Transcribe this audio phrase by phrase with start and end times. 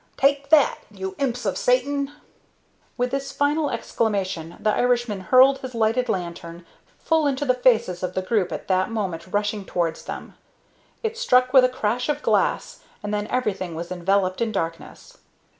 [0.17, 2.11] Take that, you imps of Satan!"
[2.97, 6.65] With this final exclamation, the Irishman hurled his lighted lantern
[6.97, 10.33] full into the faces of the group at that moment rushing towards them.
[11.03, 15.19] It struck with a crash of glass, and then everything was enveloped in darkness.